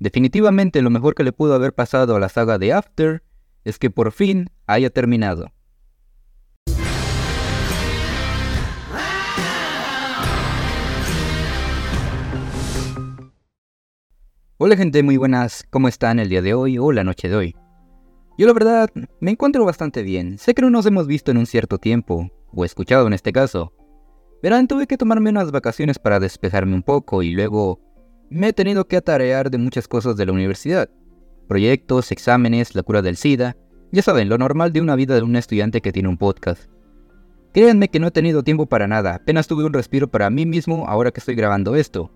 [0.00, 3.22] Definitivamente lo mejor que le pudo haber pasado a la saga de After
[3.64, 5.52] es que por fin haya terminado.
[14.56, 17.56] Hola gente, muy buenas, ¿cómo están el día de hoy o la noche de hoy?
[18.38, 18.88] Yo la verdad
[19.20, 22.64] me encuentro bastante bien, sé que no nos hemos visto en un cierto tiempo, o
[22.64, 23.74] escuchado en este caso.
[24.42, 27.80] Verán, tuve que tomarme unas vacaciones para despejarme un poco y luego
[28.30, 30.88] me he tenido que atarear de muchas cosas de la universidad.
[31.48, 33.56] Proyectos, exámenes, la cura del SIDA,
[33.90, 36.70] ya saben, lo normal de una vida de un estudiante que tiene un podcast.
[37.52, 40.86] Créanme que no he tenido tiempo para nada, apenas tuve un respiro para mí mismo
[40.86, 42.12] ahora que estoy grabando esto.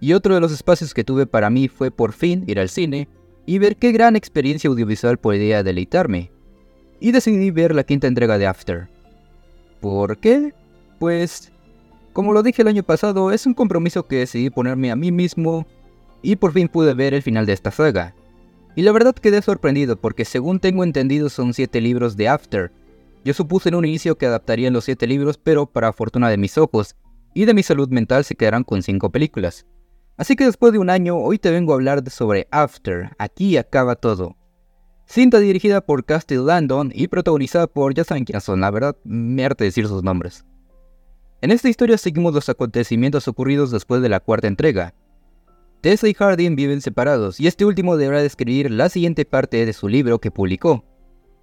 [0.00, 3.08] Y otro de los espacios que tuve para mí fue por fin ir al cine
[3.46, 6.30] y ver qué gran experiencia audiovisual podía deleitarme.
[7.00, 8.88] Y decidí ver la quinta entrega de After.
[9.80, 10.52] ¿Por qué?
[10.98, 11.50] Pues,
[12.14, 15.66] como lo dije el año pasado, es un compromiso que decidí ponerme a mí mismo
[16.22, 18.14] y por fin pude ver el final de esta saga.
[18.76, 22.72] Y la verdad quedé sorprendido porque según tengo entendido son 7 libros de After.
[23.24, 26.56] Yo supuse en un inicio que adaptarían los 7 libros, pero para fortuna de mis
[26.56, 26.94] ojos
[27.34, 29.66] y de mi salud mental se quedarán con 5 películas.
[30.16, 33.96] Así que después de un año, hoy te vengo a hablar sobre After, aquí acaba
[33.96, 34.36] todo.
[35.06, 39.48] Cinta dirigida por Castle Landon y protagonizada por, ya saben quiénes son, la verdad, me
[39.48, 40.44] decir sus nombres.
[41.40, 44.94] En esta historia seguimos los acontecimientos ocurridos después de la cuarta entrega.
[45.82, 49.88] Tessa y Hardin viven separados y este último deberá describir la siguiente parte de su
[49.88, 50.84] libro que publicó.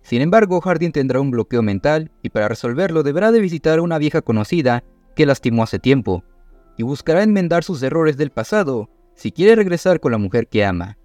[0.01, 3.99] Sin embargo, Hardin tendrá un bloqueo mental y para resolverlo deberá de visitar a una
[3.99, 4.83] vieja conocida
[5.15, 6.23] que lastimó hace tiempo,
[6.77, 10.97] y buscará enmendar sus errores del pasado si quiere regresar con la mujer que ama.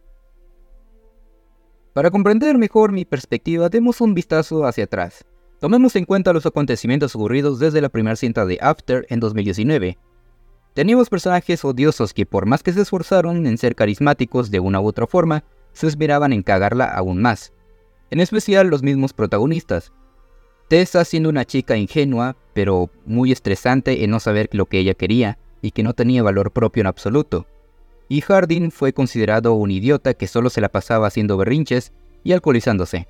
[1.92, 5.26] Para comprender mejor mi perspectiva, demos un vistazo hacia atrás.
[5.60, 9.96] Tomemos en cuenta los acontecimientos ocurridos desde la primera cinta de After en 2019.
[10.74, 14.86] Teníamos personajes odiosos que por más que se esforzaron en ser carismáticos de una u
[14.86, 17.54] otra forma, se esmeraban en cagarla aún más.
[18.10, 19.92] En especial los mismos protagonistas.
[20.68, 25.38] Tessa siendo una chica ingenua, pero muy estresante en no saber lo que ella quería,
[25.62, 27.46] y que no tenía valor propio en absoluto.
[28.08, 31.92] Y Hardin fue considerado un idiota que solo se la pasaba haciendo berrinches
[32.24, 33.08] y alcoholizándose.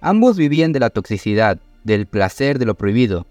[0.00, 3.26] Ambos vivían de la toxicidad, del placer de lo prohibido.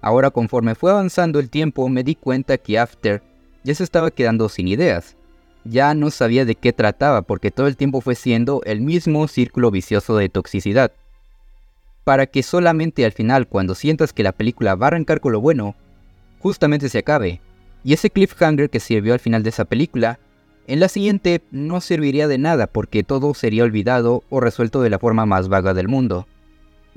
[0.00, 3.22] Ahora conforme fue avanzando el tiempo me di cuenta que After
[3.64, 5.16] ya se estaba quedando sin ideas.
[5.64, 9.70] Ya no sabía de qué trataba porque todo el tiempo fue siendo el mismo círculo
[9.70, 10.92] vicioso de toxicidad.
[12.04, 15.40] Para que solamente al final cuando sientas que la película va a arrancar con lo
[15.40, 15.74] bueno,
[16.38, 17.40] justamente se acabe
[17.86, 20.18] y ese cliffhanger que sirvió al final de esa película,
[20.66, 24.98] en la siguiente no serviría de nada porque todo sería olvidado o resuelto de la
[24.98, 26.26] forma más vaga del mundo.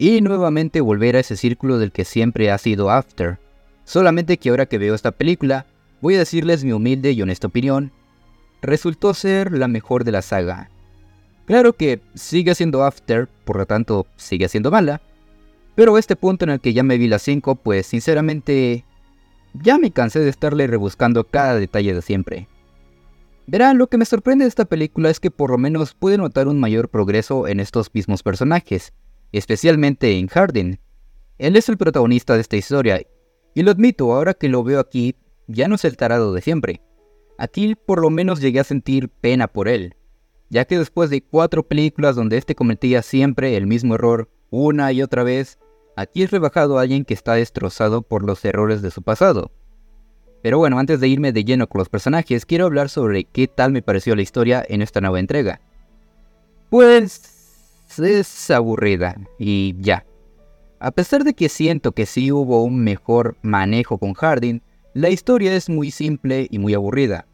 [0.01, 3.37] Y nuevamente volver a ese círculo del que siempre ha sido After.
[3.83, 5.65] Solamente que ahora que veo esta película,
[5.99, 7.91] voy a decirles mi humilde y honesta opinión,
[8.61, 10.69] resultó ser la mejor de la saga.
[11.47, 15.01] Claro que sigue siendo After, por lo tanto sigue siendo mala,
[15.75, 18.85] pero este punto en el que ya me vi las 5, pues sinceramente
[19.53, 22.47] ya me cansé de estarle rebuscando cada detalle de siempre.
[23.47, 26.47] Verán, lo que me sorprende de esta película es que por lo menos pude notar
[26.47, 28.93] un mayor progreso en estos mismos personajes,
[29.31, 30.79] especialmente en Hardin.
[31.38, 33.01] Él es el protagonista de esta historia,
[33.53, 35.16] y lo admito, ahora que lo veo aquí,
[35.47, 36.81] ya no es el tarado de siempre.
[37.38, 39.95] Aquí por lo menos llegué a sentir pena por él,
[40.50, 45.01] ya que después de cuatro películas donde este cometía siempre el mismo error una y
[45.01, 45.59] otra vez,
[46.00, 49.51] Aquí es rebajado a alguien que está destrozado por los errores de su pasado.
[50.41, 53.73] Pero bueno, antes de irme de lleno con los personajes, quiero hablar sobre qué tal
[53.73, 55.59] me pareció la historia en esta nueva entrega.
[56.69, 57.38] Pues
[57.97, 60.05] es aburrida y ya.
[60.79, 64.61] A pesar de que siento que sí hubo un mejor manejo con Hardin,
[64.94, 67.25] la historia es muy simple y muy aburrida.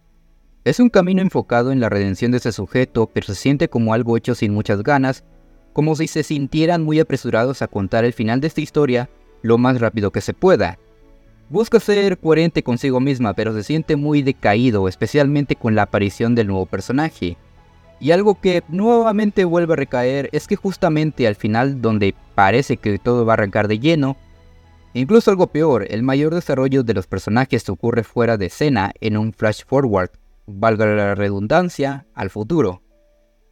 [0.63, 4.17] Es un camino enfocado en la redención de ese sujeto, pero se siente como algo
[4.17, 5.23] hecho sin muchas ganas
[5.75, 9.09] como si se sintieran muy apresurados a contar el final de esta historia
[9.41, 10.79] lo más rápido que se pueda.
[11.49, 16.47] Busca ser coherente consigo misma, pero se siente muy decaído, especialmente con la aparición del
[16.47, 17.35] nuevo personaje.
[17.99, 22.99] Y algo que nuevamente vuelve a recaer es que justamente al final donde parece que
[22.99, 24.17] todo va a arrancar de lleno,
[24.93, 29.33] incluso algo peor, el mayor desarrollo de los personajes ocurre fuera de escena en un
[29.33, 30.11] flash forward,
[30.45, 32.81] valga la redundancia, al futuro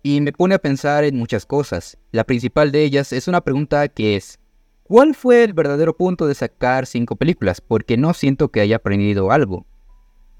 [0.04, 1.98] y me pone a pensar en muchas cosas.
[2.12, 4.38] La principal de ellas es una pregunta que es,
[4.84, 7.62] ¿cuál fue el verdadero punto de sacar cinco películas?
[7.62, 9.66] Porque no siento que haya aprendido algo.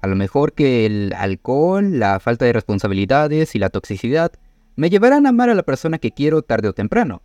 [0.04, 4.32] A lo mejor que el alcohol, la falta de responsabilidades y la toxicidad
[4.76, 7.22] me llevarán a amar a la persona que quiero tarde o temprano.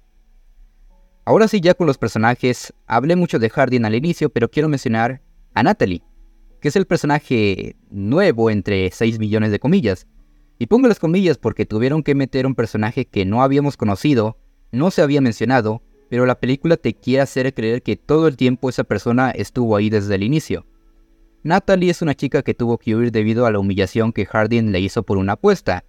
[1.26, 5.22] Ahora sí, ya con los personajes, hablé mucho de Hardin al inicio, pero quiero mencionar
[5.56, 6.04] a Natalie,
[6.62, 10.08] que es el personaje nuevo entre 6 millones de comillas,
[10.58, 14.38] Y pongo las comillas porque tuvieron que meter un personaje que no habíamos conocido,
[14.72, 18.70] no se había mencionado, pero la película te quiere hacer creer que todo el tiempo
[18.70, 20.66] esa persona estuvo ahí desde el inicio.
[21.42, 24.82] Natalie es una chica que tuvo que huir debido a la humillación que Hardin le
[24.82, 25.86] hizo por una apuesta,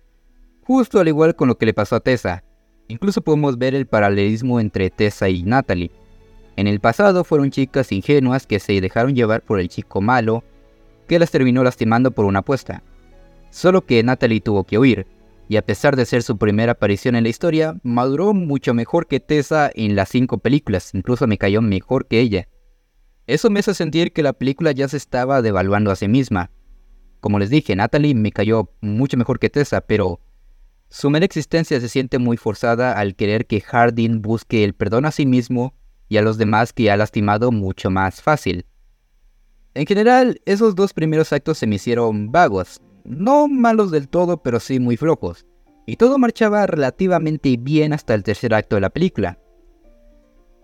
[0.63, 2.45] justo al igual con lo que le pasó a Tessa.
[2.87, 5.91] Incluso podemos ver el paralelismo entre Tessa y Natalie.
[6.57, 10.45] En el pasado fueron chicas ingenuas que se dejaron llevar por el chico malo,
[11.09, 12.85] que las terminó lastimando por una apuesta.
[13.51, 15.07] Solo que Natalie tuvo que huir,
[15.49, 19.19] y a pesar de ser su primera aparición en la historia, maduró mucho mejor que
[19.19, 22.47] Tessa en las cinco películas, incluso me cayó mejor que ella.
[23.31, 26.51] Eso me hace sentir que la película ya se estaba devaluando a sí misma.
[27.21, 30.19] Como les dije, Natalie me cayó mucho mejor que Tessa, pero
[30.89, 35.13] su mera existencia se siente muy forzada al querer que Hardin busque el perdón a
[35.13, 35.75] sí mismo
[36.09, 38.67] y a los demás que ha lastimado mucho más fácil.
[39.75, 44.59] En general, esos dos primeros actos se me hicieron vagos, no malos del todo, pero
[44.59, 45.47] sí muy flojos,
[45.87, 49.39] y todo marchaba relativamente bien hasta el tercer acto de la película.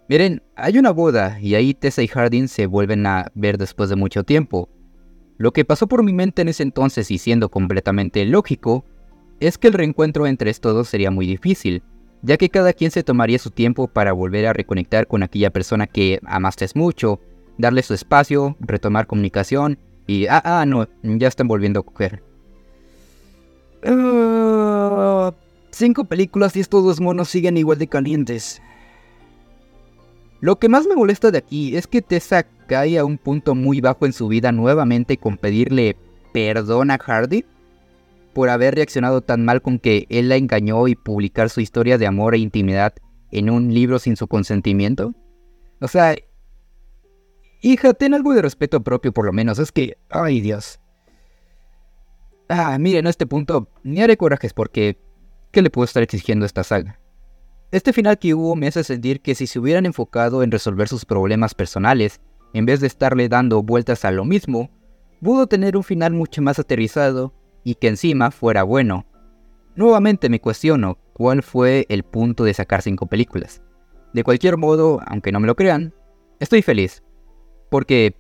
[0.08, 3.96] Miren, hay una boda y ahí Tessa y Hardin se vuelven a ver después de
[3.96, 4.68] mucho tiempo.
[5.36, 8.84] Lo que pasó por mi mente en ese entonces y siendo completamente lógico,
[9.40, 11.82] es que el reencuentro entre estos dos sería muy difícil,
[12.22, 15.88] ya que cada quien se tomaría su tiempo para volver a reconectar con aquella persona
[15.88, 17.20] que amaste mucho,
[17.58, 22.22] darle su espacio, retomar comunicación y, ah, ah, no, ya están volviendo a coger.
[23.84, 25.32] Ah,
[25.70, 28.62] cinco películas y estos dos monos siguen igual de calientes.
[30.40, 33.80] Lo que más me molesta de aquí es que Tessa cae a un punto muy
[33.80, 35.96] bajo en su vida nuevamente con pedirle
[36.32, 37.44] perdón a Hardy
[38.34, 42.06] por haber reaccionado tan mal con que él la engañó y publicar su historia de
[42.06, 42.92] amor e intimidad
[43.30, 45.14] en un libro sin su consentimiento.
[45.80, 46.14] O sea,
[47.62, 50.80] hija, ten algo de respeto propio por lo menos, es que, ay Dios.
[52.48, 54.98] Ah, miren, a este punto ni haré corajes porque
[55.50, 57.00] ¿qué le puedo estar exigiendo a esta saga?
[57.72, 61.04] Este final que hubo me hace sentir que si se hubieran enfocado en resolver sus
[61.04, 62.20] problemas personales,
[62.52, 64.70] en vez de estarle dando vueltas a lo mismo,
[65.20, 67.34] pudo tener un final mucho más aterrizado
[67.64, 69.04] y que encima fuera bueno.
[69.74, 73.62] Nuevamente me cuestiono cuál fue el punto de sacar cinco películas.
[74.12, 75.92] De cualquier modo, aunque no me lo crean,
[76.38, 77.02] estoy feliz.
[77.68, 78.16] Porque,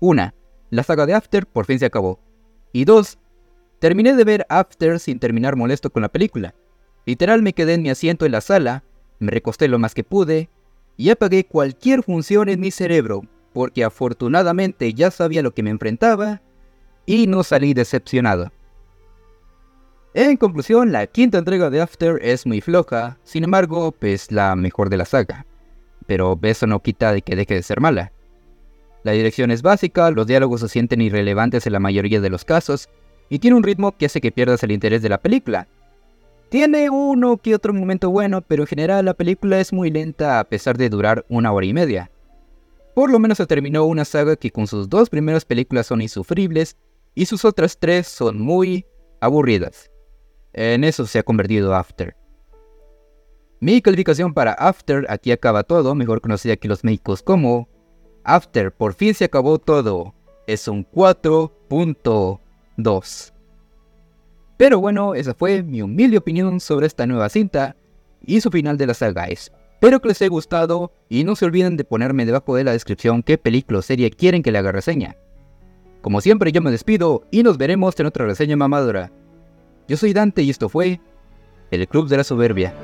[0.00, 0.34] una,
[0.70, 2.20] la saga de After por fin se acabó.
[2.72, 3.18] Y dos,
[3.78, 6.54] Terminé de ver After sin terminar molesto con la película.
[7.06, 8.84] Literal me quedé en mi asiento en la sala,
[9.18, 10.48] me recosté lo más que pude
[10.96, 13.22] y apagué cualquier función en mi cerebro,
[13.52, 16.42] porque afortunadamente ya sabía lo que me enfrentaba
[17.06, 18.52] y no salí decepcionado.
[20.14, 24.90] En conclusión, la quinta entrega de After es muy floja, sin embargo, pues la mejor
[24.90, 25.46] de la saga.
[26.06, 28.12] Pero eso no quita de que deje de ser mala.
[29.04, 32.88] La dirección es básica, los diálogos se sienten irrelevantes en la mayoría de los casos,
[33.28, 35.68] y tiene un ritmo que hace que pierdas el interés de la película.
[36.48, 40.44] Tiene uno que otro momento bueno, pero en general la película es muy lenta a
[40.44, 42.10] pesar de durar una hora y media.
[42.94, 46.76] Por lo menos se terminó una saga que con sus dos primeras películas son insufribles
[47.14, 48.86] y sus otras tres son muy
[49.20, 49.90] aburridas.
[50.54, 52.16] En eso se ha convertido After.
[53.60, 57.68] Mi calificación para After, aquí acaba todo, mejor conocida que los médicos como
[58.24, 60.14] After, por fin se acabó todo,
[60.46, 62.40] es un 4.0
[62.78, 63.34] 2.
[64.58, 67.76] Pero bueno, esa fue mi humilde opinión sobre esta nueva cinta
[68.26, 69.28] y su final de la saga.
[69.28, 73.22] Espero que les haya gustado y no se olviden de ponerme debajo de la descripción
[73.22, 75.16] qué película o serie quieren que le haga reseña.
[76.02, 79.12] Como siempre yo me despido y nos veremos en otra reseña mamadora.
[79.86, 81.00] Yo soy Dante y esto fue
[81.70, 82.74] El Club de la Soberbia.